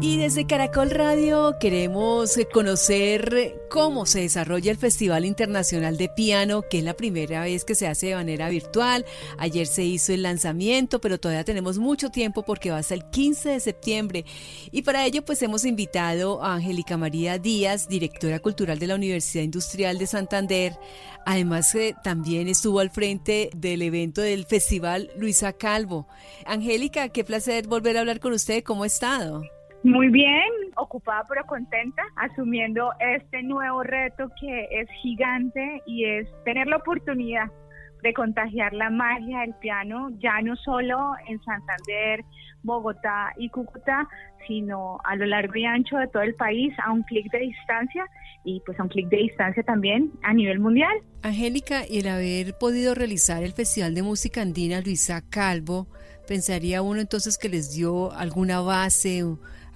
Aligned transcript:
Y 0.00 0.16
desde 0.16 0.46
Caracol 0.46 0.90
Radio 0.90 1.56
queremos 1.58 2.38
conocer 2.52 3.60
cómo 3.68 4.06
se 4.06 4.20
desarrolla 4.20 4.70
el 4.70 4.76
Festival 4.76 5.24
Internacional 5.24 5.96
de 5.96 6.08
Piano, 6.08 6.62
que 6.62 6.78
es 6.78 6.84
la 6.84 6.94
primera 6.94 7.42
vez 7.42 7.64
que 7.64 7.74
se 7.74 7.88
hace 7.88 8.06
de 8.06 8.14
manera 8.14 8.48
virtual. 8.48 9.04
Ayer 9.38 9.66
se 9.66 9.82
hizo 9.82 10.12
el 10.12 10.22
lanzamiento, 10.22 11.00
pero 11.00 11.18
todavía 11.18 11.42
tenemos 11.42 11.78
mucho 11.78 12.10
tiempo 12.10 12.44
porque 12.44 12.70
va 12.70 12.78
hasta 12.78 12.94
el 12.94 13.10
15 13.10 13.48
de 13.48 13.58
septiembre. 13.58 14.24
Y 14.70 14.82
para 14.82 15.04
ello 15.04 15.24
pues 15.24 15.42
hemos 15.42 15.64
invitado 15.64 16.44
a 16.44 16.54
Angélica 16.54 16.96
María 16.96 17.38
Díaz, 17.38 17.88
directora 17.88 18.38
cultural 18.38 18.78
de 18.78 18.86
la 18.86 18.94
Universidad 18.94 19.42
Industrial 19.42 19.98
de 19.98 20.06
Santander. 20.06 20.78
Además 21.26 21.74
eh, 21.74 21.96
también 22.04 22.46
estuvo 22.46 22.78
al 22.78 22.90
frente 22.90 23.50
del 23.56 23.82
evento 23.82 24.20
del 24.20 24.46
Festival 24.46 25.10
Luisa 25.16 25.54
Calvo. 25.54 26.06
Angélica, 26.46 27.08
qué 27.08 27.24
placer 27.24 27.66
volver 27.66 27.96
a 27.96 28.00
hablar 28.00 28.20
con 28.20 28.32
usted. 28.32 28.62
¿Cómo 28.62 28.84
ha 28.84 28.86
estado? 28.86 29.42
Muy 29.84 30.08
bien, 30.08 30.50
ocupada 30.76 31.24
pero 31.28 31.44
contenta, 31.46 32.02
asumiendo 32.16 32.90
este 32.98 33.42
nuevo 33.42 33.82
reto 33.84 34.28
que 34.40 34.68
es 34.72 34.88
gigante 35.02 35.82
y 35.86 36.04
es 36.04 36.28
tener 36.44 36.66
la 36.66 36.78
oportunidad 36.78 37.46
de 38.02 38.12
contagiar 38.12 38.72
la 38.72 38.90
magia 38.90 39.40
del 39.40 39.54
piano, 39.54 40.10
ya 40.18 40.40
no 40.42 40.56
solo 40.56 41.12
en 41.26 41.40
Santander, 41.42 42.24
Bogotá 42.62 43.32
y 43.36 43.48
Cúcuta, 43.50 44.08
sino 44.46 44.98
a 45.04 45.16
lo 45.16 45.26
largo 45.26 45.54
y 45.56 45.64
ancho 45.64 45.96
de 45.96 46.08
todo 46.08 46.22
el 46.22 46.34
país, 46.34 46.74
a 46.84 46.92
un 46.92 47.02
clic 47.04 47.30
de 47.30 47.38
distancia 47.38 48.04
y 48.44 48.60
pues 48.66 48.78
a 48.80 48.82
un 48.82 48.88
clic 48.88 49.08
de 49.08 49.18
distancia 49.18 49.62
también 49.62 50.12
a 50.22 50.32
nivel 50.32 50.58
mundial. 50.58 50.92
Angélica, 51.22 51.82
y 51.88 52.00
el 52.00 52.08
haber 52.08 52.54
podido 52.58 52.94
realizar 52.94 53.42
el 53.42 53.52
Festival 53.52 53.94
de 53.94 54.02
Música 54.02 54.42
Andina 54.42 54.80
Luisa 54.80 55.22
Calvo, 55.28 55.86
pensaría 56.26 56.82
uno 56.82 57.00
entonces 57.00 57.38
que 57.38 57.48
les 57.48 57.74
dio 57.74 58.12
alguna 58.12 58.60
base 58.60 59.24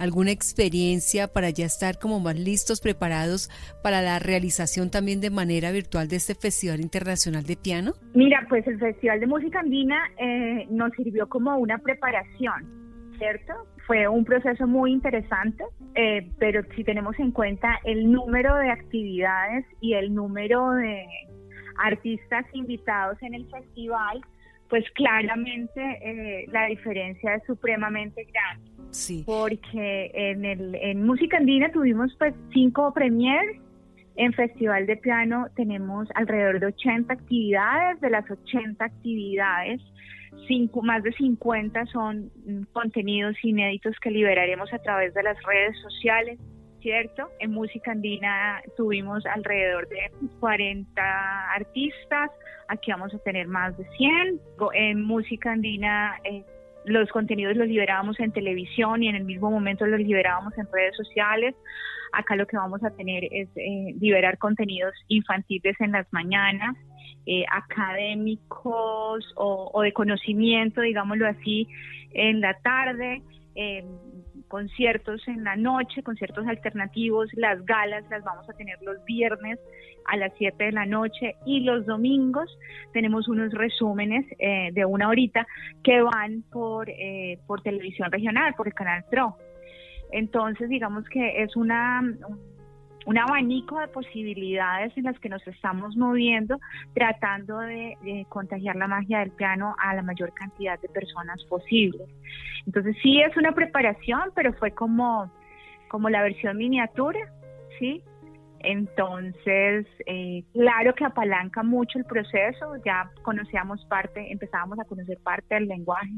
alguna 0.03 0.33
experiencia 0.33 1.29
para 1.29 1.51
ya 1.51 1.65
estar 1.65 2.01
como 2.01 2.19
más 2.19 2.37
listos, 2.37 2.81
preparados 2.81 3.49
para 3.85 4.03
la 4.03 4.19
realización 4.19 4.91
también 4.91 5.21
de 5.21 5.31
manera 5.31 5.71
virtual 5.71 6.09
de 6.09 6.17
este 6.17 6.35
Festival 6.35 6.81
Internacional 6.81 7.45
de 7.45 7.57
Piano? 7.57 7.93
Mira, 8.13 8.45
pues 8.49 8.67
el 8.67 8.81
Festival 8.81 9.21
de 9.21 9.27
Música 9.29 9.61
Andina 9.61 10.11
eh, 10.19 10.67
nos 10.71 10.91
sirvió 10.95 11.29
como 11.29 11.57
una 11.57 11.79
preparación, 11.79 13.15
¿cierto? 13.17 13.53
Fue 13.87 14.09
un 14.09 14.25
proceso 14.25 14.67
muy 14.67 14.93
interesante, 14.93 15.63
eh, 15.95 16.29
pero 16.41 16.63
si 16.75 16.83
tenemos 16.83 17.17
en 17.21 17.31
cuenta 17.31 17.79
el 17.85 18.11
número 18.11 18.57
de 18.57 18.71
actividades 18.71 19.65
y 19.81 19.95
el 19.95 20.13
número 20.13 20.73
de 20.73 21.07
artistas 21.79 22.45
invitados 22.55 23.23
en 23.23 23.35
el 23.35 23.49
festival, 23.49 24.21
pues 24.73 24.91
claramente 24.93 25.83
eh, 26.01 26.47
la 26.51 26.65
diferencia 26.65 27.35
es 27.35 27.43
supremamente 27.45 28.27
grande. 28.33 28.71
Sí. 28.91 29.23
Porque 29.27 30.11
en, 30.15 30.47
el, 30.47 30.75
en 30.77 31.05
música 31.05 31.37
andina 31.37 31.71
tuvimos 31.71 32.17
pues 32.19 32.35
cinco 32.55 32.91
premiers, 32.95 33.61
en 34.17 34.33
Festival 34.33 34.87
de 34.87 34.97
Piano 34.97 35.49
tenemos 35.57 36.09
alrededor 36.15 36.59
de 36.59 36.67
80 36.69 37.13
actividades, 37.13 38.01
de 38.01 38.09
las 38.09 38.25
80 38.31 38.83
actividades, 38.83 39.83
cinco, 40.49 40.81
más 40.81 41.03
de 41.03 41.13
50 41.13 41.85
son 41.93 42.31
mm, 42.47 42.63
contenidos 42.73 43.37
inéditos 43.43 43.95
que 44.01 44.11
liberaremos 44.11 44.73
a 44.73 44.79
través 44.79 45.13
de 45.13 45.23
las 45.23 45.37
redes 45.43 45.77
sociales, 45.83 46.39
¿cierto? 46.83 47.31
En 47.39 47.53
música 47.53 47.93
andina 47.93 48.63
tuvimos 48.77 49.25
alrededor 49.27 49.89
de 49.89 50.11
40 50.41 51.53
artistas, 51.53 52.31
aquí 52.69 52.91
vamos 52.91 53.15
a 53.15 53.19
tener 53.19 53.47
más 53.47 53.77
de 53.79 53.85
100. 53.97 54.41
En 54.75 55.03
música 55.03 55.53
andina 55.53 56.19
eh, 56.25 56.45
los 56.85 57.09
contenidos 57.11 57.57
los 57.57 57.69
liberábamos 57.69 58.19
en 58.21 58.33
televisión 58.33 59.03
y 59.03 59.09
en 59.09 59.17
el 59.17 59.25
mismo 59.25 59.51
momento 59.51 59.87
los 59.87 60.01
liberábamos 60.01 60.57
en 60.59 60.67
redes 60.73 60.97
sociales. 60.97 61.55
Acá 62.13 62.37
lo 62.37 62.47
que 62.47 62.57
vamos 62.57 62.83
a 62.85 62.91
tener 62.91 63.25
es 63.31 63.49
eh, 63.57 63.95
liberar 63.99 64.37
contenidos 64.39 64.93
infantiles 65.09 65.81
en 65.81 65.93
las 65.93 66.07
mañanas, 66.13 66.77
eh, 67.25 67.45
académicos 67.51 69.25
o, 69.37 69.81
de 69.83 69.93
conocimiento, 69.93 70.81
digámoslo 70.81 71.27
así, 71.27 71.69
en 72.13 72.41
la 72.41 72.55
tarde. 72.59 73.23
Eh, 73.55 73.85
conciertos 74.53 75.27
en 75.29 75.45
la 75.45 75.57
noche, 75.57 76.03
conciertos 76.03 76.47
alternativos, 76.47 77.31
las 77.33 77.65
galas 77.65 78.05
las 78.11 78.23
vamos 78.23 78.47
a 78.51 78.53
tener 78.53 78.77
los 78.83 79.03
viernes 79.07 79.59
a 80.05 80.19
las 80.19 80.31
7 80.37 80.63
de 80.63 80.73
la 80.73 80.85
noche 80.85 81.37
y 81.47 81.61
los 81.61 81.87
domingos 81.87 82.59
tenemos 82.93 83.29
unos 83.29 83.51
resúmenes 83.55 84.27
eh, 84.39 84.69
de 84.75 84.85
una 84.85 85.09
horita 85.09 85.47
que 85.83 86.03
van 86.03 86.43
por, 86.53 86.91
eh, 86.91 87.39
por 87.47 87.63
televisión 87.63 88.13
regional, 88.13 88.53
por 88.55 88.67
el 88.67 88.75
canal 88.75 89.07
TRO. 89.11 89.39
Entonces, 90.11 90.69
digamos 90.69 91.09
que 91.09 91.43
es 91.43 91.57
una, 91.57 92.03
un 92.03 92.52
abanico 93.19 93.79
de 93.81 93.89
posibilidades 93.89 94.97
en 94.97 95.05
las 95.05 95.19
que 95.19 95.29
nos 95.29 95.47
estamos 95.47 95.97
moviendo, 95.97 96.59
tratando 96.95 97.59
de, 97.59 98.27
contagiar 98.29 98.77
la 98.77 98.89
magia 98.89 99.21
del 99.21 99.31
piano 99.31 99.75
a 99.79 99.95
la 99.95 100.03
mayor 100.03 100.33
cantidad 100.35 100.79
de 100.81 100.89
personas 100.89 101.43
posible. 101.45 102.05
Entonces 102.67 102.97
sí 103.03 103.21
es 103.21 103.37
una 103.37 103.53
preparación, 103.53 104.31
pero 104.35 104.53
fue 104.55 104.73
como, 104.73 105.31
como 105.89 106.09
la 106.09 106.23
versión 106.23 106.57
miniatura, 106.57 107.21
¿sí? 107.79 108.03
Entonces, 108.61 109.87
eh, 110.07 110.45
claro 110.53 110.95
que 110.95 111.05
apalanca 111.05 111.65
mucho 111.65 111.99
el 111.99 112.05
proceso, 112.05 112.77
ya 112.85 113.11
conocíamos 113.23 113.85
parte, 113.87 114.31
empezábamos 114.31 114.79
a 114.79 114.85
conocer 114.85 115.19
parte 115.19 115.57
del 115.57 115.67
lenguaje. 115.67 116.13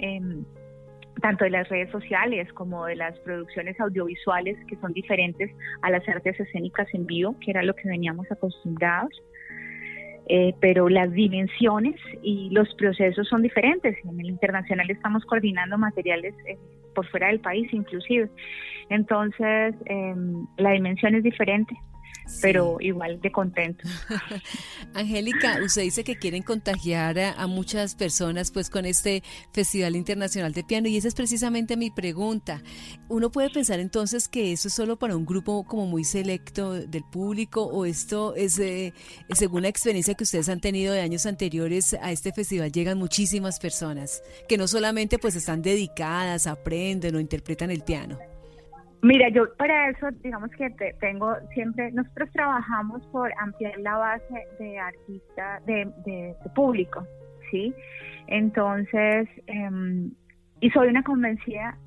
Em, 0.00 0.44
tanto 1.20 1.44
de 1.44 1.50
las 1.50 1.68
redes 1.68 1.90
sociales 1.90 2.52
como 2.52 2.86
de 2.86 2.96
las 2.96 3.18
producciones 3.20 3.78
audiovisuales 3.80 4.56
que 4.66 4.76
son 4.76 4.92
diferentes 4.92 5.50
a 5.82 5.90
las 5.90 6.06
artes 6.08 6.38
escénicas 6.38 6.88
en 6.94 7.06
vivo, 7.06 7.36
que 7.40 7.50
era 7.50 7.62
lo 7.62 7.74
que 7.74 7.88
veníamos 7.88 8.30
acostumbrados. 8.30 9.10
Eh, 10.32 10.54
pero 10.60 10.88
las 10.88 11.10
dimensiones 11.10 11.96
y 12.22 12.50
los 12.50 12.72
procesos 12.76 13.26
son 13.28 13.42
diferentes. 13.42 13.96
En 14.04 14.20
el 14.20 14.26
internacional 14.26 14.88
estamos 14.88 15.24
coordinando 15.24 15.76
materiales 15.76 16.34
eh, 16.46 16.56
por 16.94 17.06
fuera 17.08 17.28
del 17.28 17.40
país 17.40 17.68
inclusive. 17.72 18.28
Entonces, 18.90 19.74
em, 19.86 20.46
la 20.56 20.70
dimensión 20.70 21.16
es 21.16 21.24
diferente 21.24 21.74
pero 22.40 22.76
igual 22.80 23.20
de 23.20 23.32
contento. 23.32 23.88
Angélica, 24.94 25.58
usted 25.64 25.82
dice 25.82 26.04
que 26.04 26.16
quieren 26.16 26.42
contagiar 26.42 27.18
a, 27.18 27.46
muchas 27.46 27.94
personas 27.94 28.50
pues 28.50 28.70
con 28.70 28.86
este 28.86 29.22
Festival 29.52 29.96
Internacional 29.96 30.52
de 30.52 30.64
Piano 30.64 30.88
y 30.88 30.96
esa 30.96 31.08
es 31.08 31.14
precisamente 31.14 31.76
mi 31.76 31.90
pregunta. 31.90 32.62
¿Uno 33.08 33.30
puede 33.30 33.50
pensar 33.50 33.80
entonces 33.80 34.28
que 34.28 34.52
eso 34.52 34.68
es 34.68 34.74
solo 34.74 34.98
para 34.98 35.16
un 35.16 35.26
grupo 35.26 35.64
como 35.64 35.86
muy 35.86 36.04
selecto 36.04 36.72
del 36.72 37.04
público 37.04 37.64
o 37.64 37.84
esto 37.84 38.34
es 38.36 38.58
eh, 38.58 38.92
según 39.34 39.62
la 39.62 39.68
experiencia 39.68 40.14
que 40.14 40.24
ustedes 40.24 40.48
han 40.48 40.60
tenido 40.60 40.94
de 40.94 41.00
años 41.00 41.26
anteriores 41.26 41.94
a 42.00 42.12
este 42.12 42.32
festival 42.32 42.72
llegan 42.72 42.98
muchísimas 42.98 43.58
personas 43.58 44.22
que 44.48 44.56
no 44.56 44.68
solamente 44.68 45.18
pues 45.18 45.34
están 45.36 45.62
dedicadas, 45.62 46.46
aprenden 46.46 47.16
o 47.16 47.20
interpretan 47.20 47.70
el 47.70 47.82
piano? 47.82 48.18
Mira, 49.02 49.30
yo 49.30 49.54
para 49.56 49.88
eso, 49.88 50.08
digamos 50.22 50.50
que 50.50 50.68
tengo 51.00 51.34
siempre, 51.54 51.90
nosotros 51.92 52.28
trabajamos 52.32 53.02
por 53.06 53.32
ampliar 53.38 53.78
la 53.78 53.96
base 53.96 54.46
de 54.58 54.78
artistas, 54.78 55.64
de, 55.64 56.34
público, 56.54 57.06
¿sí? 57.50 57.74
Entonces, 58.26 59.28
em, 59.46 60.10
y 60.60 60.70
soy 60.70 60.88
una 60.88 61.02
convencida 61.02 61.78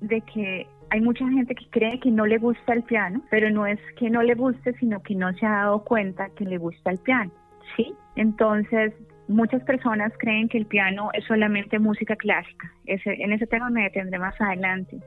de 0.00 0.20
que 0.32 0.66
hay 0.90 1.00
mucha 1.00 1.28
gente 1.28 1.54
que 1.56 1.68
cree 1.70 1.98
que 1.98 2.10
no 2.10 2.24
le 2.24 2.38
gusta 2.38 2.72
el 2.72 2.84
piano, 2.84 3.20
pero 3.30 3.50
no 3.50 3.66
es 3.66 3.80
que 3.98 4.08
no 4.08 4.22
le 4.22 4.34
guste, 4.34 4.72
sino 4.74 5.02
que 5.02 5.16
no 5.16 5.32
se 5.34 5.46
ha 5.46 5.50
dado 5.50 5.84
cuenta 5.84 6.30
que 6.36 6.44
le 6.44 6.58
gusta 6.58 6.92
el 6.92 6.98
piano, 6.98 7.32
¿sí? 7.76 7.92
Entonces, 8.14 8.92
muchas 9.26 9.62
personas 9.62 10.12
creen 10.18 10.48
que 10.48 10.58
el 10.58 10.66
piano 10.66 11.10
es 11.14 11.24
solamente 11.24 11.78
música 11.78 12.16
clásica. 12.16 12.72
Ese, 12.86 13.14
en 13.22 13.32
ese 13.32 13.46
tema 13.46 13.70
me 13.70 13.84
detendré 13.84 14.18
más 14.18 14.38
adelante. 14.40 14.98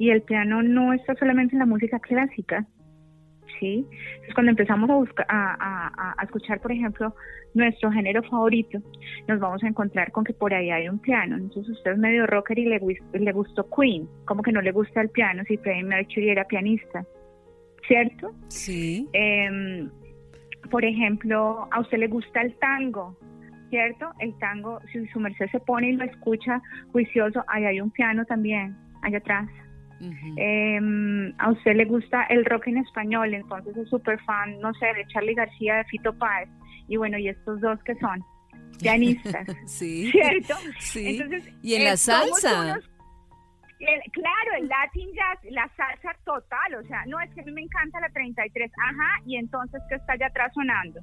Y 0.00 0.08
el 0.08 0.22
piano 0.22 0.62
no 0.62 0.94
está 0.94 1.14
solamente 1.16 1.54
en 1.54 1.58
la 1.58 1.66
música 1.66 1.98
clásica, 1.98 2.66
¿sí? 3.58 3.86
Entonces, 4.14 4.34
cuando 4.34 4.50
empezamos 4.52 4.88
a, 4.88 4.94
buscar, 4.94 5.26
a, 5.28 6.16
escuchar, 6.22 6.58
por 6.62 6.72
ejemplo, 6.72 7.14
nuestro 7.52 7.92
género 7.92 8.22
favorito, 8.22 8.78
nos 9.28 9.38
vamos 9.38 9.62
a 9.62 9.68
encontrar 9.68 10.10
con 10.10 10.24
que 10.24 10.32
por 10.32 10.54
ahí 10.54 10.70
hay 10.70 10.88
un 10.88 11.00
piano. 11.00 11.36
Entonces, 11.36 11.76
usted 11.76 11.92
es 11.92 11.98
medio 11.98 12.26
rocker 12.26 12.58
y 12.58 12.64
le, 12.64 12.80
le 13.12 13.32
gustó 13.32 13.68
Queen. 13.68 14.08
como 14.24 14.42
que 14.42 14.52
no 14.52 14.62
le 14.62 14.72
gusta 14.72 15.02
el 15.02 15.10
piano 15.10 15.42
si 15.46 15.58
Freddie 15.58 15.84
Mercury 15.84 16.30
era 16.30 16.46
pianista? 16.46 17.04
¿Cierto? 17.86 18.32
Sí. 18.48 19.06
Em, 19.12 19.90
por 20.70 20.82
ejemplo, 20.82 21.68
a 21.70 21.78
usted 21.78 21.98
le 21.98 22.08
gusta 22.08 22.40
el 22.40 22.54
tango, 22.58 23.18
¿cierto? 23.68 24.10
El 24.18 24.34
tango, 24.38 24.80
si 24.90 25.06
su 25.08 25.20
merced 25.20 25.50
se 25.52 25.60
pone 25.60 25.90
y 25.90 25.92
lo 25.92 26.06
escucha 26.06 26.62
juicioso, 26.90 27.44
ahí 27.48 27.66
hay 27.66 27.82
un 27.82 27.90
piano 27.90 28.24
también, 28.24 28.74
allá 29.02 29.18
atrás. 29.18 29.46
Em, 30.36 31.34
a 31.38 31.50
usted 31.50 31.74
le 31.74 31.84
gusta 31.84 32.24
el 32.24 32.44
rock 32.44 32.68
en 32.68 32.78
español, 32.78 33.34
entonces 33.34 33.76
es 33.76 33.88
súper 33.88 34.18
fan, 34.24 34.58
no 34.60 34.72
sé, 34.74 34.86
de 34.94 35.06
Charlie 35.08 35.34
García, 35.34 35.76
de 35.76 35.84
Fito 35.84 36.16
Páez. 36.16 36.48
Y 36.88 36.96
bueno, 36.96 37.18
¿y 37.18 37.28
estos 37.28 37.60
dos 37.60 37.78
que 37.84 37.94
son? 37.96 38.24
Pianistas. 38.80 39.46
sí. 39.66 40.10
¿Cierto? 40.10 40.54
Sí. 40.78 41.20
y 41.62 41.74
en 41.74 41.84
la 41.84 41.96
salsa. 41.96 42.80
Claro, 44.12 44.50
el 44.58 44.68
Latin 44.68 45.08
Jazz, 45.14 45.52
la 45.52 45.68
salsa 45.76 46.16
total, 46.24 46.74
o 46.74 46.82
sea, 46.86 47.04
no 47.06 47.18
es 47.20 47.32
que 47.34 47.40
a 47.40 47.44
mí 47.44 47.52
me 47.52 47.62
encanta 47.62 48.00
la 48.00 48.08
33, 48.10 48.70
ajá, 48.90 49.22
y 49.24 49.36
entonces 49.36 49.80
que 49.88 49.94
está 49.94 50.12
allá 50.14 50.26
atrás 50.26 50.52
sonando, 50.54 51.00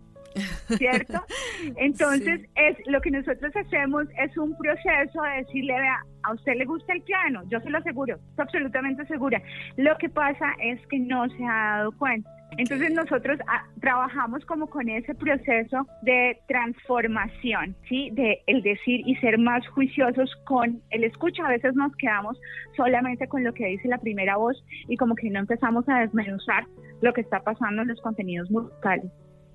¿cierto? 0.78 1.26
Entonces, 1.78 2.42
es 2.56 2.78
lo 2.86 3.02
que 3.02 3.12
nosotros 3.12 3.56
hacemos 3.56 4.06
es 4.18 4.38
un 4.38 4.56
proceso 4.58 5.22
de 5.24 5.38
decirle, 5.44 5.74
vea, 5.74 6.04
a 6.24 6.34
usted 6.34 6.56
le 6.56 6.66
gusta 6.66 6.94
el 6.94 7.02
piano, 7.02 7.44
yo 7.50 7.60
se 7.62 7.70
lo 7.70 7.80
aseguro, 7.80 8.16
estoy 8.16 8.44
absolutamente 8.44 9.06
segura. 9.08 9.42
Lo 9.78 9.98
que 9.98 10.10
pasa 10.10 10.54
es 10.62 10.80
que 10.88 11.00
no 11.00 11.28
se 11.30 11.44
ha 11.44 11.78
dado 11.78 11.92
cuenta. 11.98 12.37
Entonces 12.56 12.92
nosotros 12.92 13.40
ah, 13.48 13.66
trabajamos 13.82 14.44
como 14.46 14.68
con 14.68 14.88
ese 14.90 15.14
proceso 15.14 15.86
de 16.02 16.40
transformación, 16.48 17.76
¿sí? 17.88 18.10
De 18.14 18.42
el 18.48 18.64
decir 18.64 19.02
y 19.06 19.16
ser 19.18 19.38
más 19.38 19.68
juiciosos 19.68 20.34
con 20.46 20.82
el 20.90 21.04
escucha. 21.04 21.46
A 21.46 21.50
veces 21.50 21.76
nos 21.76 21.96
quedamos 21.98 22.40
solamente 22.76 23.28
con 23.28 23.44
lo 23.44 23.54
que 23.54 23.68
dice 23.68 23.88
la 23.88 24.00
primera 24.00 24.38
voz 24.38 24.64
y 24.88 24.98
como 24.98 25.16
que 25.16 25.30
no 25.30 25.40
empezamos 25.40 25.88
a 25.90 26.00
desmenuzar 26.00 26.66
lo 27.02 27.14
que 27.14 27.22
está 27.22 27.42
pasando 27.42 27.82
en 27.82 27.90
los 27.90 28.02
contenidos 28.02 28.50
musicales, 28.50 29.12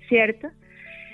¿cierto? 0.07 0.47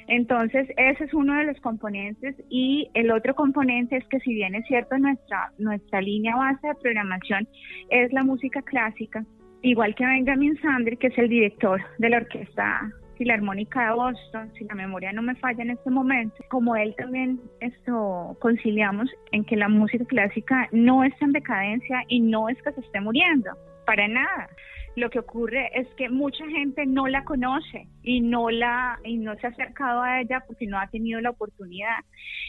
Entonces, 0.08 0.68
ese 0.76 1.04
es 1.04 1.14
uno 1.14 1.36
de 1.36 1.46
los 1.46 1.60
componentes 1.62 2.36
y 2.50 2.90
el 2.96 3.12
otro 3.12 3.36
componente 3.36 3.96
es 3.96 4.08
que 4.08 4.20
si 4.20 4.34
bien 4.34 4.56
es 4.56 4.66
cierto 4.66 4.98
nuestra 4.98 5.52
nuestra 5.60 6.02
línea 6.02 6.36
base 6.36 6.68
de 6.68 6.76
programación 6.76 7.48
es 7.90 8.12
la 8.12 8.24
música 8.24 8.64
clásica, 8.64 9.24
igual 9.62 9.96
que 9.96 10.06
Benjamin 10.06 10.60
Sandri, 10.62 10.98
que 10.98 11.08
es 11.08 11.18
el 11.18 11.30
director 11.30 11.82
de 11.98 12.10
la 12.10 12.18
Orquesta 12.18 12.92
Filarmónica 13.18 13.90
de 13.90 13.96
Boston, 13.96 14.52
si 14.58 14.64
la 14.64 14.76
memoria 14.76 15.12
no 15.12 15.22
me 15.22 15.36
falla 15.36 15.62
en 15.62 15.72
este 15.72 15.90
momento, 15.90 16.36
como 16.50 16.76
él 16.76 16.96
también 16.98 17.40
esto 17.60 18.38
conciliamos 18.40 19.10
en 19.34 19.44
que 19.44 19.58
la 19.58 19.68
música 19.68 20.06
clásica 20.06 20.70
no 20.72 21.04
está 21.04 21.26
en 21.26 21.34
decadencia 21.34 22.04
y 22.08 22.22
no 22.22 22.48
es 22.48 22.62
que 22.62 22.72
se 22.72 22.80
esté 22.80 23.02
muriendo, 23.02 23.52
para 23.86 24.08
nada. 24.08 24.48
Lo 24.96 25.10
que 25.10 25.20
ocurre 25.20 25.70
es 25.74 25.88
que 25.96 26.10
mucha 26.10 26.46
gente 26.48 26.86
no 26.86 27.08
la 27.08 27.24
conoce 27.24 27.88
y 28.04 28.22
no 28.22 28.50
la 28.50 28.98
y 29.04 29.18
no 29.18 29.36
se 29.36 29.48
ha 29.48 29.50
acercado 29.50 30.02
a 30.02 30.22
ella 30.22 30.44
porque 30.48 30.66
no 30.66 30.80
ha 30.80 30.88
tenido 30.88 31.22
la 31.22 31.30
oportunidad 31.30 32.00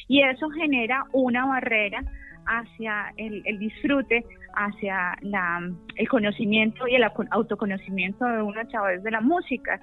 y 0.09 0.23
eso 0.23 0.49
genera 0.51 1.05
una 1.13 1.47
barrera 1.47 2.03
hacia 2.47 3.13
el, 3.17 3.43
disfrute, 3.59 4.25
hacia 4.55 5.17
la, 5.23 5.61
el 5.97 6.09
conocimiento 6.09 6.87
y 6.89 6.95
el 6.95 7.05
autoconocimiento 7.31 8.25
de 8.25 8.43
uno 8.43 8.61
a 8.61 8.65
través 8.65 9.03
de 9.03 9.11
la 9.11 9.21
música. 9.21 9.81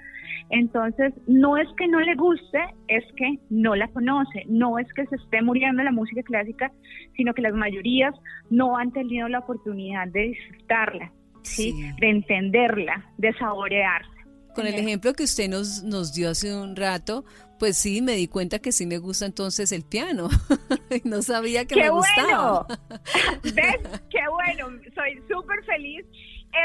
Entonces, 0.49 1.13
no 1.27 1.57
es 1.57 1.67
que 1.77 1.87
no 1.87 1.99
le 1.99 2.15
guste, 2.15 2.59
es 2.87 3.03
que 3.15 3.39
no 3.49 3.75
la 3.75 3.87
conoce, 3.89 4.43
no 4.47 4.79
es 4.79 4.91
que 4.93 5.05
se 5.07 5.15
esté 5.15 5.41
muriendo 5.41 5.83
la 5.83 5.91
música 5.91 6.21
clásica, 6.23 6.71
sino 7.15 7.33
que 7.33 7.41
las 7.41 7.53
mayorías 7.53 8.13
no 8.49 8.77
han 8.77 8.91
tenido 8.91 9.27
la 9.27 9.39
oportunidad 9.39 10.07
de 10.07 10.21
disfrutarla, 10.29 11.11
¿sí? 11.43 11.73
de 11.99 12.09
entenderla, 12.09 13.05
de 13.17 13.33
saborearse. 13.33 14.17
Con 14.55 14.65
el 14.65 14.73
ejemplo 14.73 15.13
que 15.13 15.23
usted 15.23 15.49
nos, 15.49 15.83
nos 15.83 16.15
dio 16.15 16.31
hace 16.31 16.55
un 16.55 16.75
rato, 16.75 17.25
pues 17.59 17.77
sí, 17.77 18.01
me 18.01 18.13
di 18.13 18.27
cuenta 18.27 18.59
que 18.59 18.71
sí 18.71 18.85
me 18.85 18.97
gusta 18.97 19.25
entonces 19.25 19.71
el 19.71 19.83
piano. 19.83 20.29
no 21.03 21.21
sabía 21.21 21.65
que 21.65 21.75
me 21.75 21.89
gustaba. 21.89 22.65
¿Ves? 23.43 24.01
Qué 24.09 24.21
bueno, 24.29 24.79
soy 24.95 25.21
súper 25.29 25.63
feliz. 25.65 26.05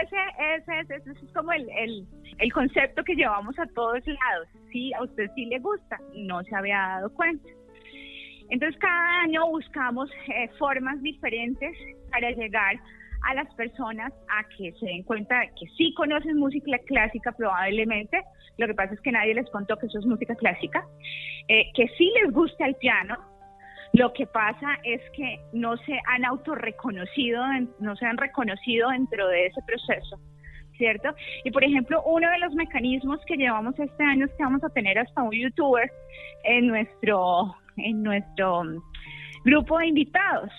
Ese, 0.03 0.17
ese, 0.57 0.95
ese, 0.95 1.11
es 1.11 1.33
como 1.35 1.53
el, 1.53 1.69
el, 1.71 2.07
el, 2.39 2.53
concepto 2.53 3.03
que 3.05 3.15
llevamos 3.15 3.59
a 3.59 3.67
todos 3.75 4.07
lados. 4.07 4.49
Sí, 4.71 4.93
a 4.95 5.03
usted 5.03 5.31
sí 5.35 5.47
le 5.47 5.59
gusta, 5.59 6.01
no 6.15 6.43
se 6.45 6.55
había 6.55 6.79
dado 6.79 7.13
cuenta. 7.15 7.49
Entonces 8.49 8.79
cada 8.81 9.23
año 9.23 9.47
buscamos 9.49 10.11
eh, 10.29 10.49
formas 10.59 11.03
diferentes 11.03 11.77
para 12.11 12.31
llegar 12.31 12.81
a 13.25 13.35
las 13.35 13.53
personas 13.55 14.13
a 14.29 14.49
que 14.57 14.73
se 14.73 14.87
den 14.87 15.03
cuenta 15.03 15.41
de 15.41 15.49
que 15.49 15.67
sí 15.77 15.95
conocen 15.95 16.39
música 16.39 16.79
clásica 16.87 17.33
probablemente, 17.33 18.23
lo 18.59 18.67
que 18.67 18.75
pasa 18.75 18.95
es 18.95 19.01
que 19.01 19.13
nadie 19.13 19.35
les 19.35 19.49
contó 19.51 19.77
que 19.77 19.87
eso 19.87 19.99
es 19.99 20.07
música 20.07 20.35
clásica, 20.35 20.85
eh, 21.49 21.71
que 21.75 21.89
sí 21.97 22.13
les 22.23 22.33
gusta 22.33 22.67
el 22.67 22.75
piano, 22.77 23.17
lo 23.93 24.13
que 24.15 24.27
pasa 24.27 24.79
es 24.85 25.01
que 25.15 25.39
no 25.53 25.77
se 25.79 25.99
han 26.07 26.25
autorreconocido, 26.25 27.43
no 27.79 27.95
se 27.97 28.07
han 28.07 28.17
reconocido 28.17 28.89
dentro 28.89 29.29
de 29.29 29.47
ese 29.47 29.61
proceso. 29.67 30.19
¿Cierto? 30.79 31.15
Y 31.45 31.51
por 31.53 31.63
ejemplo, 31.63 32.03
uno 32.07 32.29
de 32.29 32.39
los 32.39 32.55
mecanismos 32.55 33.21
que 33.27 33.37
llevamos 33.37 33.79
este 33.79 34.03
año 34.03 34.25
es 34.25 34.33
que 34.33 34.43
vamos 34.43 34.65
a 34.65 34.71
tener 34.71 34.99
hasta 34.99 35.23
un 35.23 35.31
youtuber 35.31 35.89
en 36.45 36.67
nuestro, 36.67 37.55
en 37.77 38.03
nuestro 38.03 38.63
grupo 39.45 39.79
de 39.79 39.89
invitados, 39.89 40.51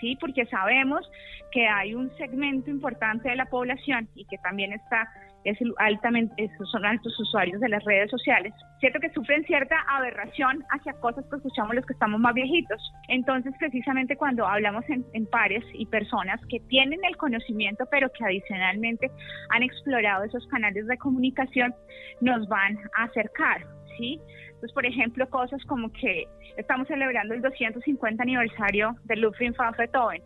¿sí? 0.00 0.16
Porque 0.18 0.46
sabemos 0.46 1.08
que 1.52 1.66
hay 1.66 1.94
un 1.94 2.10
segmento 2.16 2.70
importante 2.70 3.28
de 3.28 3.36
la 3.36 3.46
población 3.46 4.08
y 4.14 4.24
que 4.26 4.38
también 4.38 4.72
está 4.72 5.08
es 5.44 5.58
altamente 5.78 6.50
son 6.70 6.84
altos 6.84 7.18
usuarios 7.18 7.60
de 7.60 7.68
las 7.68 7.82
redes 7.84 8.10
sociales, 8.10 8.52
cierto 8.78 9.00
que 9.00 9.10
sufren 9.10 9.44
cierta 9.44 9.76
aberración 9.88 10.64
hacia 10.70 10.92
cosas 10.94 11.24
que 11.30 11.36
escuchamos 11.36 11.74
los 11.74 11.86
que 11.86 11.94
estamos 11.94 12.20
más 12.20 12.34
viejitos. 12.34 12.92
Entonces, 13.08 13.54
precisamente 13.58 14.16
cuando 14.16 14.46
hablamos 14.46 14.84
en, 14.88 15.04
en 15.14 15.26
pares 15.26 15.64
y 15.72 15.86
personas 15.86 16.40
que 16.48 16.60
tienen 16.68 17.00
el 17.04 17.16
conocimiento, 17.16 17.84
pero 17.90 18.10
que 18.12 18.24
adicionalmente 18.24 19.10
han 19.50 19.62
explorado 19.62 20.24
esos 20.24 20.46
canales 20.48 20.86
de 20.86 20.98
comunicación, 20.98 21.74
nos 22.20 22.46
van 22.48 22.78
a 22.98 23.04
acercar, 23.04 23.64
¿sí? 23.96 24.20
Entonces, 24.46 24.72
por 24.72 24.84
ejemplo, 24.84 25.28
cosas 25.30 25.64
como 25.64 25.90
que 25.92 26.26
estamos 26.58 26.86
celebrando 26.86 27.32
el 27.32 27.40
250 27.40 28.22
aniversario 28.22 28.94
del 29.04 29.22
Ludwig 29.22 29.56
van 29.56 29.74
Beethoven. 29.78 30.22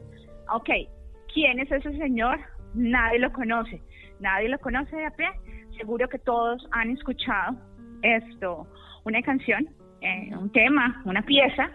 Ok, 0.53 0.70
¿Quién 1.35 1.59
es 1.59 1.71
ese 1.71 1.93
señor? 1.99 2.39
Nadie 2.75 3.19
lo 3.19 3.33
conoce. 3.33 3.83
Nadie 4.21 4.49
lo 4.49 4.59
conoce 4.61 4.95
de 4.97 5.07
a 5.07 5.11
pie. 5.11 5.29
Seguro 5.77 6.09
que 6.09 6.19
todos 6.21 6.67
han 6.71 6.91
escuchado 6.91 7.57
esto, 8.03 8.69
una 9.05 9.21
canción, 9.23 9.69
eh, 10.01 10.31
un 10.37 10.51
tema, 10.53 11.03
una 11.05 11.23
pieza 11.23 11.71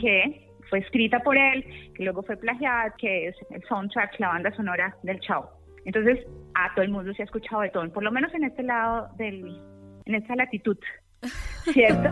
que 0.00 0.50
fue 0.68 0.80
escrita 0.80 1.20
por 1.20 1.36
él, 1.36 1.64
que 1.94 2.02
luego 2.02 2.22
fue 2.22 2.36
plagiada, 2.36 2.92
que 2.98 3.28
es 3.28 3.36
el 3.50 3.62
soundtrack, 3.64 4.18
la 4.18 4.28
banda 4.28 4.50
sonora 4.56 4.96
del 5.04 5.20
Chao. 5.20 5.48
Entonces, 5.84 6.18
a 6.54 6.74
todo 6.74 6.84
el 6.84 6.90
mundo 6.90 7.12
se 7.14 7.22
ha 7.22 7.26
escuchado 7.26 7.62
de 7.62 7.70
todo, 7.70 7.88
por 7.92 8.02
lo 8.02 8.10
menos 8.10 8.34
en 8.34 8.44
este 8.44 8.62
lado 8.62 9.08
del, 9.16 9.60
en 10.06 10.14
esta 10.14 10.34
latitud, 10.34 10.78
¿cierto? 11.72 12.10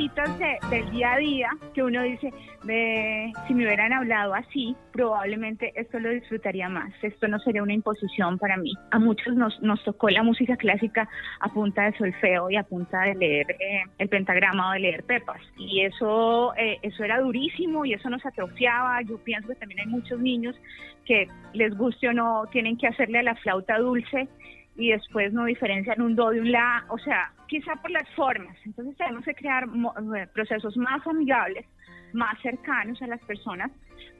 Cositas 0.00 0.38
del 0.70 0.90
día 0.92 1.12
a 1.12 1.18
día 1.18 1.48
que 1.74 1.82
uno 1.82 2.02
dice, 2.02 2.32
de, 2.64 3.30
si 3.46 3.52
me 3.52 3.66
hubieran 3.66 3.92
hablado 3.92 4.32
así, 4.32 4.74
probablemente 4.92 5.74
esto 5.76 5.98
lo 5.98 6.08
disfrutaría 6.08 6.70
más. 6.70 6.90
Esto 7.02 7.28
no 7.28 7.38
sería 7.40 7.62
una 7.62 7.74
imposición 7.74 8.38
para 8.38 8.56
mí. 8.56 8.72
A 8.92 8.98
muchos 8.98 9.34
nos, 9.34 9.60
nos 9.60 9.84
tocó 9.84 10.08
la 10.08 10.22
música 10.22 10.56
clásica 10.56 11.06
a 11.40 11.48
punta 11.50 11.84
de 11.84 11.98
solfeo 11.98 12.48
y 12.50 12.56
a 12.56 12.62
punta 12.62 13.02
de 13.02 13.14
leer 13.14 13.50
eh, 13.50 13.82
el 13.98 14.08
pentagrama 14.08 14.70
o 14.70 14.72
de 14.72 14.80
leer 14.80 15.04
pepas. 15.04 15.42
Y 15.58 15.82
eso, 15.82 16.54
eh, 16.56 16.78
eso 16.80 17.04
era 17.04 17.20
durísimo 17.20 17.84
y 17.84 17.92
eso 17.92 18.08
nos 18.08 18.24
atrofiaba. 18.24 19.02
Yo 19.02 19.18
pienso 19.18 19.48
que 19.48 19.56
también 19.56 19.80
hay 19.80 19.86
muchos 19.86 20.18
niños 20.18 20.56
que 21.04 21.28
les 21.52 21.76
guste 21.76 22.08
o 22.08 22.14
no, 22.14 22.44
tienen 22.50 22.78
que 22.78 22.86
hacerle 22.86 23.18
a 23.18 23.22
la 23.22 23.34
flauta 23.34 23.76
dulce 23.78 24.28
y 24.76 24.90
después 24.90 25.32
no 25.32 25.44
diferencian 25.44 26.00
un 26.00 26.16
do 26.16 26.30
de 26.30 26.40
un 26.40 26.52
la, 26.52 26.84
o 26.88 26.98
sea, 26.98 27.32
quizá 27.46 27.76
por 27.76 27.90
las 27.90 28.08
formas. 28.14 28.56
Entonces 28.64 28.96
tenemos 28.96 29.24
que 29.24 29.34
crear 29.34 29.64
eh, 29.64 30.26
procesos 30.32 30.76
más 30.76 31.06
amigables, 31.06 31.66
más 32.12 32.40
cercanos 32.40 33.00
a 33.02 33.06
las 33.06 33.20
personas, 33.24 33.70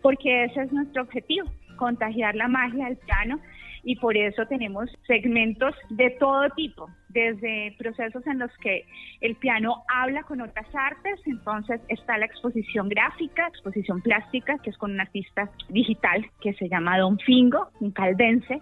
porque 0.03 0.45
ese 0.45 0.63
es 0.63 0.73
nuestro 0.73 1.03
objetivo, 1.03 1.49
contagiar 1.77 2.35
la 2.35 2.49
magia 2.49 2.87
del 2.87 2.97
piano 2.99 3.41
y 3.83 3.97
por 3.97 4.17
eso 4.17 4.45
tenemos 4.47 4.91
segmentos 5.07 5.75
de 5.89 6.11
todo 6.19 6.51
tipo, 6.51 6.91
desde 7.09 7.75
procesos 7.79 8.27
en 8.27 8.39
los 8.39 8.51
que 8.59 8.85
el 9.21 9.37
piano 9.37 9.85
habla 9.89 10.23
con 10.25 10.41
otras 10.41 10.67
artes, 10.75 11.19
entonces 11.27 11.81
está 11.89 12.19
la 12.19 12.27
exposición 12.27 12.89
gráfica, 12.89 13.47
exposición 13.49 14.03
plástica, 14.03 14.59
que 14.59 14.71
es 14.71 14.77
con 14.77 14.93
un 14.93 15.01
artista 15.01 15.51
digital 15.69 16.27
que 16.41 16.53
se 16.55 16.69
llama 16.69 16.99
Don 16.99 17.19
Fingo, 17.19 17.71
un 17.81 17.91
caldense, 17.91 18.61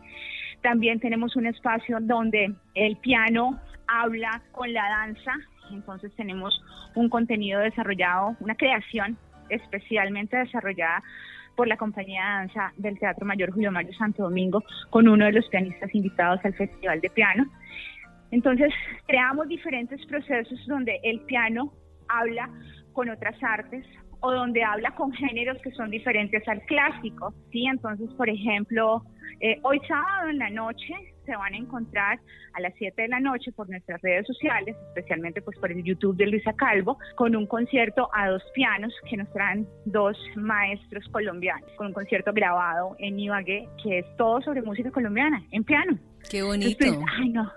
también 0.62 1.00
tenemos 1.00 1.36
un 1.36 1.46
espacio 1.46 1.98
donde 2.00 2.54
el 2.74 2.96
piano 2.96 3.60
habla 3.86 4.42
con 4.52 4.72
la 4.72 4.88
danza 4.88 5.32
Entonces 5.70 6.14
tenemos 6.16 6.62
un 6.94 7.08
contenido 7.08 7.60
desarrollado, 7.60 8.36
una 8.40 8.54
creación 8.54 9.18
especialmente 9.48 10.36
desarrollada 10.36 11.02
por 11.56 11.68
la 11.68 11.76
compañía 11.76 12.22
de 12.22 12.28
danza 12.28 12.72
del 12.76 12.98
Teatro 12.98 13.26
Mayor 13.26 13.50
Julio 13.50 13.72
Mario 13.72 13.92
Santo 13.94 14.22
Domingo 14.22 14.62
con 14.90 15.08
uno 15.08 15.24
de 15.24 15.32
los 15.32 15.48
pianistas 15.48 15.94
invitados 15.94 16.40
al 16.44 16.54
Festival 16.54 17.00
de 17.00 17.10
Piano. 17.10 17.46
Entonces 18.30 18.72
creamos 19.06 19.48
diferentes 19.48 20.04
procesos 20.06 20.58
donde 20.66 21.00
el 21.02 21.20
piano 21.20 21.72
habla 22.08 22.48
con 22.92 23.08
otras 23.10 23.36
artes 23.42 23.84
o 24.20 24.32
donde 24.32 24.62
habla 24.62 24.94
con 24.94 25.12
géneros 25.12 25.58
que 25.62 25.70
son 25.72 25.90
diferentes 25.90 26.46
al 26.48 26.60
clásico, 26.62 27.32
¿sí? 27.50 27.66
Entonces, 27.66 28.10
por 28.14 28.28
ejemplo, 28.28 29.02
eh, 29.40 29.58
hoy 29.62 29.80
sábado 29.86 30.30
en 30.30 30.38
la 30.38 30.50
noche 30.50 30.94
se 31.24 31.36
van 31.36 31.54
a 31.54 31.56
encontrar 31.58 32.18
a 32.54 32.60
las 32.60 32.72
7 32.78 33.02
de 33.02 33.08
la 33.08 33.20
noche 33.20 33.52
por 33.52 33.68
nuestras 33.68 34.00
redes 34.02 34.26
sociales, 34.26 34.74
especialmente 34.88 35.42
pues 35.42 35.58
por 35.58 35.70
el 35.70 35.84
YouTube 35.84 36.16
de 36.16 36.26
Luisa 36.26 36.54
Calvo, 36.54 36.98
con 37.16 37.36
un 37.36 37.46
concierto 37.46 38.08
a 38.14 38.30
dos 38.30 38.42
pianos 38.54 38.92
que 39.08 39.16
nos 39.16 39.30
traen 39.32 39.68
dos 39.84 40.16
maestros 40.36 41.06
colombianos, 41.12 41.70
con 41.76 41.88
un 41.88 41.92
concierto 41.92 42.32
grabado 42.32 42.96
en 42.98 43.20
Ibagué, 43.20 43.68
que 43.82 44.00
es 44.00 44.16
todo 44.16 44.40
sobre 44.40 44.62
música 44.62 44.90
colombiana, 44.90 45.44
en 45.52 45.64
piano. 45.64 45.98
Qué 46.30 46.42
bonito. 46.42 46.84
ay, 47.18 47.28
no, 47.28 47.52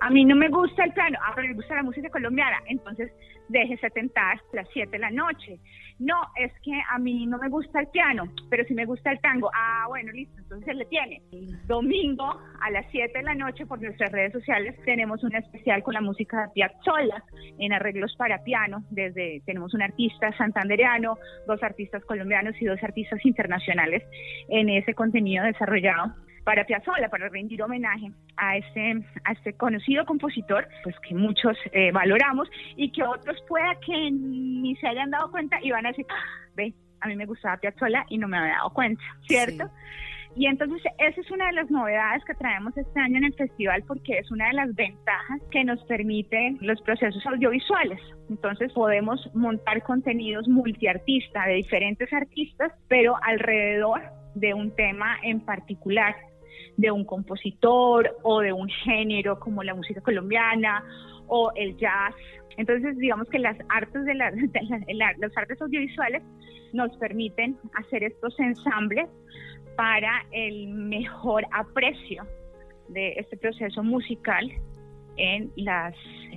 a 0.00 0.10
mí 0.10 0.24
no 0.24 0.36
me 0.36 0.48
gusta 0.48 0.84
el 0.84 0.92
piano, 0.92 1.18
a 1.20 1.28
ah, 1.28 1.32
pero 1.34 1.48
me 1.48 1.54
gusta 1.54 1.74
la 1.74 1.82
música 1.82 2.08
colombiana, 2.10 2.56
entonces 2.66 3.12
déjese 3.48 3.90
tentar 3.90 4.38
a 4.38 4.56
las 4.56 4.68
7 4.72 4.90
de 4.90 4.98
la 4.98 5.10
noche. 5.10 5.58
No, 6.00 6.16
es 6.34 6.50
que 6.62 6.72
a 6.90 6.98
mí 6.98 7.26
no 7.26 7.36
me 7.36 7.50
gusta 7.50 7.78
el 7.78 7.88
piano, 7.88 8.24
pero 8.48 8.64
sí 8.64 8.72
me 8.72 8.86
gusta 8.86 9.12
el 9.12 9.20
tango. 9.20 9.50
Ah, 9.54 9.84
bueno, 9.86 10.10
listo, 10.12 10.34
entonces 10.38 10.64
se 10.64 10.74
le 10.74 10.86
tiene. 10.86 11.20
domingo 11.66 12.40
a 12.62 12.70
las 12.70 12.86
7 12.90 13.18
de 13.18 13.22
la 13.22 13.34
noche 13.34 13.66
por 13.66 13.82
nuestras 13.82 14.10
redes 14.10 14.32
sociales 14.32 14.74
tenemos 14.86 15.22
un 15.22 15.34
especial 15.36 15.82
con 15.82 15.92
la 15.92 16.00
música 16.00 16.46
de 16.46 16.48
Piazzolla 16.54 17.22
en 17.58 17.74
arreglos 17.74 18.16
para 18.16 18.42
piano. 18.42 18.82
Desde 18.90 19.42
tenemos 19.44 19.74
un 19.74 19.82
artista 19.82 20.34
santandereano, 20.38 21.18
dos 21.46 21.62
artistas 21.62 22.02
colombianos 22.06 22.54
y 22.62 22.64
dos 22.64 22.82
artistas 22.82 23.22
internacionales 23.26 24.02
en 24.48 24.70
ese 24.70 24.94
contenido 24.94 25.44
desarrollado 25.44 26.14
para 26.44 26.64
Piazzolla, 26.64 27.08
para 27.08 27.28
rendir 27.28 27.62
homenaje 27.62 28.10
a 28.36 28.56
este, 28.56 29.04
a 29.24 29.32
este 29.32 29.52
conocido 29.54 30.04
compositor, 30.04 30.66
pues 30.82 30.96
que 31.00 31.14
muchos 31.14 31.56
eh, 31.72 31.92
valoramos 31.92 32.48
y 32.76 32.90
que 32.92 33.02
otros 33.02 33.36
pueda 33.48 33.74
que 33.84 34.10
ni 34.10 34.74
se 34.76 34.86
hayan 34.86 35.10
dado 35.10 35.30
cuenta 35.30 35.58
y 35.62 35.70
van 35.70 35.86
a 35.86 35.90
decir, 35.90 36.06
ah, 36.10 36.48
ve, 36.56 36.74
a 37.00 37.08
mí 37.08 37.16
me 37.16 37.26
gustaba 37.26 37.56
Piazzolla 37.56 38.04
y 38.08 38.18
no 38.18 38.28
me 38.28 38.38
había 38.38 38.54
dado 38.54 38.70
cuenta, 38.70 39.02
¿cierto? 39.26 39.70
Y 40.36 40.46
entonces 40.46 40.80
esa 40.98 41.20
es 41.20 41.30
una 41.30 41.46
de 41.46 41.54
las 41.54 41.70
novedades 41.70 42.24
que 42.24 42.34
traemos 42.34 42.76
este 42.76 43.00
año 43.00 43.18
en 43.18 43.24
el 43.24 43.34
festival 43.34 43.82
porque 43.86 44.18
es 44.18 44.30
una 44.30 44.46
de 44.46 44.52
las 44.54 44.74
ventajas 44.74 45.40
que 45.50 45.64
nos 45.64 45.82
permiten 45.84 46.58
los 46.60 46.80
procesos 46.82 47.24
audiovisuales. 47.26 48.00
Entonces 48.28 48.72
podemos 48.72 49.28
montar 49.34 49.82
contenidos 49.82 50.46
multiartista 50.46 51.46
de 51.46 51.54
diferentes 51.54 52.12
artistas, 52.12 52.72
pero 52.88 53.16
alrededor 53.22 54.02
de 54.34 54.54
un 54.54 54.74
tema 54.76 55.16
en 55.24 55.40
particular 55.40 56.14
de 56.76 56.90
un 56.90 57.04
compositor 57.04 58.16
o 58.22 58.40
de 58.40 58.52
un 58.52 58.68
género 58.68 59.38
como 59.38 59.62
la 59.62 59.74
música 59.74 60.00
colombiana 60.00 60.84
o 61.26 61.52
el 61.54 61.76
jazz. 61.76 62.14
Entonces, 62.56 62.96
digamos 62.98 63.28
que 63.28 63.38
las 63.38 63.56
artes 63.68 64.04
de, 64.04 64.14
la, 64.14 64.30
las 65.18 65.36
artes 65.36 65.60
audiovisuales 65.60 66.22
nos 66.72 66.96
permiten 66.98 67.56
hacer 67.74 68.04
estos 68.04 68.38
ensambles 68.38 69.08
para 69.76 70.24
el 70.32 70.68
mejor 70.68 71.46
aprecio 71.52 72.26
de 72.88 73.12
este 73.12 73.36
proceso 73.36 73.82
musical 73.82 74.50
en, 75.16 75.52
las, 75.56 75.94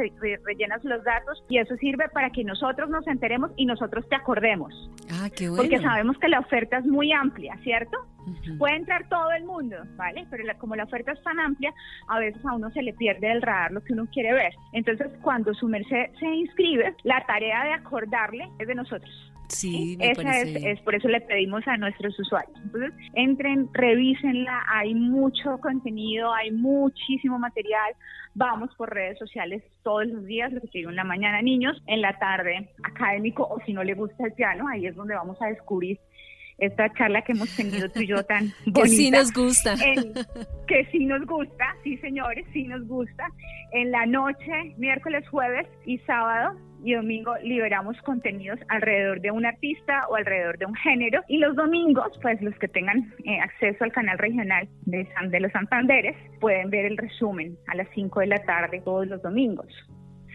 rellenas 0.43 0.83
los 0.83 1.03
datos 1.03 1.43
y 1.49 1.59
eso 1.59 1.75
es 1.75 1.82
sirve 1.83 2.07
para 2.13 2.29
que 2.29 2.45
nosotros 2.45 2.89
nos 2.89 3.05
enteremos 3.07 3.51
y 3.57 3.65
nosotros 3.65 4.07
te 4.07 4.15
acordemos. 4.15 4.73
Ah, 5.11 5.29
qué 5.35 5.49
bueno. 5.49 5.63
Porque 5.63 5.81
sabemos 5.81 6.17
que 6.17 6.29
la 6.29 6.39
oferta 6.39 6.77
es 6.77 6.85
muy 6.85 7.11
amplia, 7.11 7.57
¿cierto? 7.61 7.97
Puede 8.57 8.77
entrar 8.77 9.09
todo 9.09 9.31
el 9.33 9.43
mundo, 9.43 9.75
¿vale? 9.97 10.25
Pero 10.29 10.45
como 10.57 10.77
la 10.77 10.85
oferta 10.85 11.11
es 11.11 11.21
tan 11.23 11.37
amplia, 11.41 11.73
a 12.07 12.19
veces 12.19 12.43
a 12.45 12.53
uno 12.53 12.71
se 12.71 12.81
le 12.81 12.93
pierde 12.93 13.29
el 13.29 13.41
radar 13.41 13.73
lo 13.73 13.83
que 13.83 13.91
uno 13.91 14.07
quiere 14.13 14.31
ver. 14.31 14.53
Entonces, 14.71 15.07
cuando 15.21 15.53
su 15.53 15.67
merced 15.67 16.05
se 16.17 16.25
inscribe, 16.25 16.95
la 17.03 17.25
tarea 17.25 17.65
de 17.65 17.73
acordarle 17.73 18.47
es 18.59 18.67
de 18.67 18.75
nosotros. 18.75 19.32
Sí, 19.53 19.95
me 19.97 20.11
Esa 20.11 20.41
es, 20.41 20.55
es, 20.63 20.79
por 20.81 20.95
eso 20.95 21.07
le 21.07 21.21
pedimos 21.21 21.67
a 21.67 21.77
nuestros 21.77 22.17
usuarios. 22.19 22.57
Entonces, 22.63 22.93
entren, 23.13 23.69
revísenla, 23.73 24.63
hay 24.67 24.93
mucho 24.93 25.57
contenido, 25.59 26.33
hay 26.33 26.51
muchísimo 26.51 27.39
material. 27.39 27.93
Vamos 28.35 28.73
por 28.75 28.93
redes 28.93 29.19
sociales 29.19 29.63
todos 29.83 30.07
los 30.07 30.25
días, 30.25 30.51
lo 30.51 30.61
que 30.61 30.79
digo 30.79 30.89
en 30.89 30.95
la 30.95 31.03
mañana 31.03 31.41
niños, 31.41 31.81
en 31.87 32.01
la 32.01 32.17
tarde 32.17 32.69
académico 32.83 33.47
o 33.49 33.59
si 33.65 33.73
no 33.73 33.83
le 33.83 33.93
gusta 33.93 34.25
el 34.25 34.33
piano, 34.33 34.67
ahí 34.67 34.87
es 34.87 34.95
donde 34.95 35.15
vamos 35.15 35.39
a 35.41 35.47
descubrir 35.47 35.99
esta 36.57 36.91
charla 36.93 37.21
que 37.23 37.33
hemos 37.33 37.53
tenido 37.55 37.89
tú 37.89 38.01
y 38.01 38.07
yo 38.07 38.23
tan 38.23 38.51
bonita. 38.65 38.81
Que 38.83 38.87
sí 38.87 39.11
nos 39.11 39.33
gusta. 39.33 39.75
que 40.67 40.85
sí 40.91 41.05
nos 41.05 41.25
gusta, 41.25 41.75
sí 41.83 41.97
señores, 41.97 42.45
sí 42.53 42.63
nos 42.67 42.87
gusta. 42.87 43.27
En 43.71 43.91
la 43.91 44.05
noche, 44.05 44.73
miércoles, 44.77 45.27
jueves 45.29 45.67
y 45.85 45.97
sábado 45.99 46.57
y 46.83 46.93
domingo 46.93 47.35
liberamos 47.43 47.99
contenidos 48.01 48.59
alrededor 48.69 49.21
de 49.21 49.31
un 49.31 49.45
artista 49.45 50.07
o 50.09 50.15
alrededor 50.15 50.57
de 50.57 50.65
un 50.65 50.75
género 50.75 51.21
y 51.27 51.37
los 51.37 51.55
domingos, 51.55 52.17
pues 52.21 52.41
los 52.41 52.55
que 52.59 52.67
tengan 52.67 53.13
eh, 53.25 53.39
acceso 53.39 53.83
al 53.83 53.91
canal 53.91 54.17
regional 54.17 54.67
de, 54.85 55.07
de 55.29 55.39
los 55.39 55.51
Santanderes 55.51 56.15
pueden 56.39 56.69
ver 56.69 56.85
el 56.85 56.97
resumen 56.97 57.57
a 57.67 57.75
las 57.75 57.87
5 57.93 58.19
de 58.19 58.27
la 58.27 58.39
tarde 58.43 58.81
todos 58.83 59.07
los 59.07 59.21
domingos. 59.21 59.67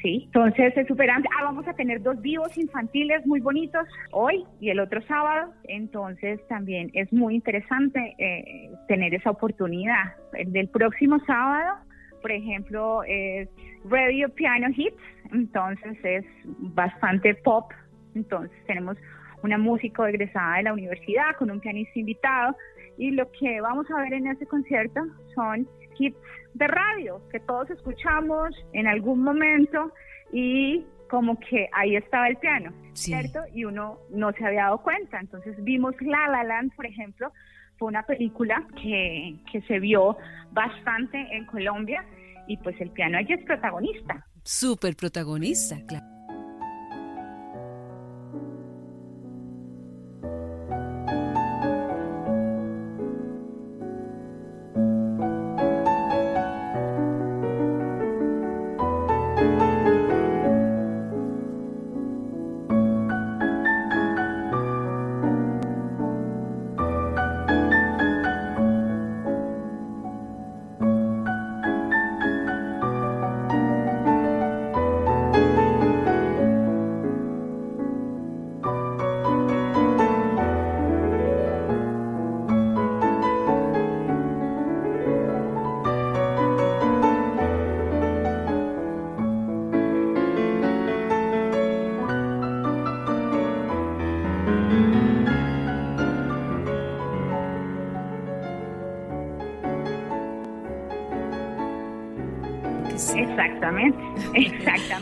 Sí, 0.02 0.24
entonces 0.26 0.76
es 0.76 0.86
súper 0.86 1.10
Ah, 1.10 1.20
vamos 1.42 1.66
a 1.66 1.72
tener 1.72 2.02
dos 2.02 2.20
vivos 2.20 2.56
infantiles 2.56 3.26
muy 3.26 3.40
bonitos 3.40 3.86
hoy 4.12 4.44
y 4.60 4.70
el 4.70 4.78
otro 4.78 5.02
sábado. 5.02 5.52
Entonces 5.64 6.40
también 6.48 6.90
es 6.94 7.12
muy 7.12 7.34
interesante 7.34 8.14
eh, 8.18 8.70
tener 8.86 9.14
esa 9.14 9.30
oportunidad. 9.30 10.14
El 10.34 10.52
del 10.52 10.68
próximo 10.68 11.18
sábado, 11.26 11.76
por 12.20 12.32
ejemplo, 12.32 13.02
es 13.06 13.48
Radio 13.84 14.28
Piano 14.30 14.68
Hits. 14.74 14.96
Entonces 15.32 15.96
es 16.02 16.24
bastante 16.44 17.34
pop. 17.34 17.72
Entonces 18.14 18.56
tenemos 18.66 18.96
una 19.42 19.58
músico 19.58 20.06
egresada 20.06 20.56
de 20.56 20.64
la 20.64 20.72
universidad 20.72 21.36
con 21.38 21.50
un 21.50 21.60
pianista 21.60 21.98
invitado. 21.98 22.56
Y 22.96 23.12
lo 23.12 23.30
que 23.32 23.60
vamos 23.60 23.86
a 23.90 24.00
ver 24.00 24.12
en 24.12 24.26
ese 24.26 24.46
concierto 24.46 25.00
son 25.34 25.68
hits 25.98 26.16
de 26.54 26.66
radio 26.66 27.20
que 27.30 27.40
todos 27.40 27.70
escuchamos 27.70 28.50
en 28.72 28.86
algún 28.86 29.22
momento 29.22 29.92
y 30.32 30.84
como 31.08 31.38
que 31.38 31.68
ahí 31.72 31.96
estaba 31.96 32.28
el 32.28 32.36
piano, 32.36 32.72
¿cierto? 32.92 33.40
Y 33.54 33.64
uno 33.64 33.98
no 34.10 34.32
se 34.32 34.44
había 34.44 34.64
dado 34.64 34.82
cuenta. 34.82 35.20
Entonces 35.20 35.56
vimos 35.64 35.94
La 36.00 36.28
La 36.28 36.44
Land, 36.44 36.74
por 36.74 36.86
ejemplo, 36.86 37.32
fue 37.78 37.88
una 37.88 38.02
película 38.02 38.66
que, 38.80 39.36
que 39.50 39.62
se 39.62 39.78
vio 39.78 40.16
bastante 40.52 41.18
en 41.36 41.46
Colombia 41.46 42.04
y 42.46 42.56
pues 42.58 42.80
el 42.80 42.90
piano 42.90 43.18
allí 43.18 43.32
es 43.32 43.44
protagonista. 43.44 44.26
Súper 44.42 44.96
protagonista, 44.96 45.76
claro. 45.86 46.17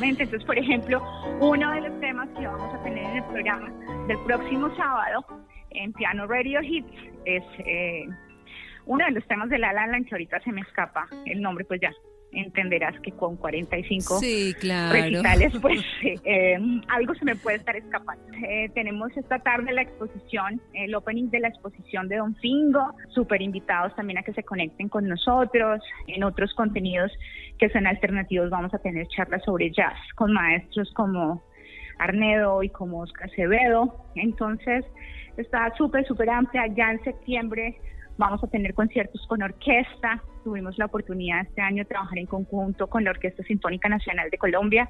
Entonces, 0.08 0.44
por 0.44 0.56
ejemplo, 0.56 1.02
uno 1.40 1.70
de 1.72 1.80
los 1.80 2.00
temas 2.00 2.28
que 2.38 2.46
vamos 2.46 2.72
a 2.72 2.82
tener 2.82 3.04
en 3.04 3.16
el 3.16 3.25
programa 3.25 3.70
del 4.06 4.18
próximo 4.20 4.75
sábado 4.76 5.26
en 5.70 5.92
Piano 5.92 6.26
Radio 6.26 6.62
Hits 6.62 6.92
es 7.25 7.42
eh, 7.58 8.06
uno 8.86 9.04
de 9.04 9.10
los 9.10 9.26
temas 9.26 9.48
de 9.50 9.58
La 9.58 9.72
La 9.72 9.86
Land 9.88 10.06
que 10.06 10.14
ahorita 10.14 10.40
se 10.40 10.52
me 10.52 10.60
escapa 10.60 11.08
el 11.26 11.42
nombre, 11.42 11.64
pues 11.64 11.80
ya 11.80 11.90
entenderás 12.40 12.99
que 13.00 13.12
con 13.12 13.37
45 13.37 14.19
sí, 14.19 14.55
claro. 14.61 14.93
recitales, 14.93 15.52
pues 15.62 15.81
eh, 16.02 16.59
algo 16.88 17.14
se 17.14 17.25
me 17.25 17.37
puede 17.37 17.57
estar 17.57 17.76
escapando. 17.76 18.23
Eh, 18.49 18.71
tenemos 18.75 19.16
esta 19.16 19.38
tarde 19.38 19.73
la 19.73 19.83
exposición, 19.83 20.61
el 20.75 20.95
opening 20.95 21.31
de 21.31 21.40
la 21.40 21.49
exposición 21.49 22.09
de 22.09 22.16
Don 22.16 22.35
Fingo, 22.37 22.95
súper 23.09 23.43
invitados 23.43 23.95
también 23.97 24.19
a 24.19 24.23
que 24.23 24.33
se 24.33 24.43
conecten 24.43 24.88
con 24.88 25.09
nosotros. 25.09 25.83
En 26.07 26.25
otros 26.25 26.52
contenidos 26.55 27.11
que 27.59 27.69
son 27.71 27.87
alternativos 27.87 28.50
vamos 28.50 28.73
a 28.75 28.78
tener 28.78 29.07
charlas 29.09 29.43
sobre 29.45 29.71
jazz 29.71 29.97
con 30.14 30.33
maestros 30.33 30.93
como 30.95 31.43
Arnedo 31.99 32.62
y 32.62 32.69
como 32.69 33.00
Oscar 33.00 33.31
Acevedo. 33.31 34.07
Entonces, 34.14 34.85
está 35.37 35.73
súper, 35.76 36.07
súper 36.07 36.31
amplia. 36.31 36.66
Ya 36.69 36.93
en 36.93 37.02
septiembre 37.02 37.78
Vamos 38.18 38.42
a 38.42 38.46
tener 38.46 38.73
conciertos 38.75 39.26
con 39.26 39.42
orquesta. 39.42 40.23
Tuvimos 40.42 40.78
la 40.78 40.87
oportunidad 40.87 41.42
este 41.42 41.61
año 41.61 41.82
de 41.82 41.88
trabajar 41.88 42.18
en 42.18 42.26
conjunto 42.26 42.87
con 42.87 43.04
la 43.04 43.11
Orquesta 43.11 43.42
Sinfónica 43.42 43.88
Nacional 43.88 44.30
de 44.30 44.38
Colombia. 44.38 44.88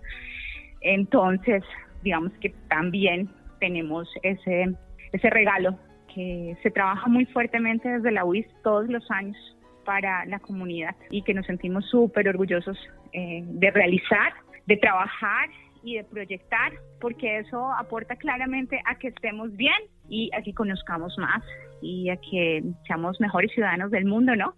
Entonces, 0.80 1.64
digamos 2.02 2.32
que 2.40 2.50
también 2.68 3.28
tenemos 3.58 4.08
ese, 4.22 4.74
ese 5.12 5.30
regalo 5.30 5.76
que 6.14 6.56
se 6.62 6.70
trabaja 6.70 7.08
muy 7.08 7.26
fuertemente 7.26 7.88
desde 7.88 8.12
la 8.12 8.24
UIS 8.24 8.46
todos 8.62 8.88
los 8.88 9.10
años 9.10 9.36
para 9.84 10.24
la 10.26 10.38
comunidad 10.38 10.94
y 11.10 11.22
que 11.22 11.34
nos 11.34 11.46
sentimos 11.46 11.84
súper 11.86 12.28
orgullosos 12.28 12.78
eh, 13.12 13.42
de 13.44 13.70
realizar, 13.70 14.34
de 14.66 14.76
trabajar 14.76 15.48
y 15.82 15.96
de 15.96 16.04
proyectar, 16.04 16.72
porque 17.00 17.38
eso 17.38 17.72
aporta 17.72 18.16
claramente 18.16 18.80
a 18.84 18.96
que 18.98 19.08
estemos 19.08 19.54
bien 19.56 19.76
y 20.08 20.30
a 20.34 20.42
que 20.42 20.54
conozcamos 20.54 21.16
más 21.18 21.42
y 21.82 22.08
a 22.10 22.16
que 22.16 22.62
seamos 22.86 23.20
mejores 23.20 23.52
ciudadanos 23.52 23.90
del 23.90 24.04
mundo, 24.04 24.34
¿no? 24.36 24.54